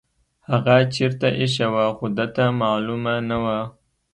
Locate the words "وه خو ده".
1.73-2.25